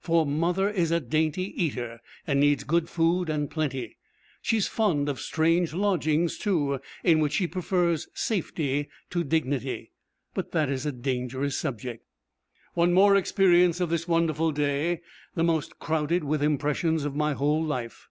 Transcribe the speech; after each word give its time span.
For 0.00 0.26
'Mother' 0.26 0.68
is 0.68 0.90
a 0.90 0.98
dainty 0.98 1.54
eater, 1.64 2.00
and 2.26 2.40
needs 2.40 2.64
good 2.64 2.88
food 2.88 3.30
and 3.30 3.48
plenty. 3.48 3.98
She 4.42 4.56
is 4.56 4.66
fond 4.66 5.08
of 5.08 5.20
strange 5.20 5.72
lodgings, 5.72 6.38
too, 6.38 6.80
in 7.04 7.20
which 7.20 7.34
she 7.34 7.46
prefers 7.46 8.08
safety 8.12 8.88
to 9.10 9.22
dignity. 9.22 9.92
But 10.34 10.50
that 10.50 10.68
is 10.70 10.86
a 10.86 10.90
dangerous 10.92 11.56
subject. 11.56 12.04
One 12.74 12.92
more 12.92 13.14
experience 13.14 13.78
of 13.80 13.90
this 13.90 14.08
wonderful 14.08 14.50
day 14.50 15.02
the 15.36 15.44
most 15.44 15.78
crowded 15.78 16.24
with 16.24 16.42
impressions 16.42 17.04
of 17.04 17.14
my 17.14 17.34
whole 17.34 17.62
life. 17.64 18.08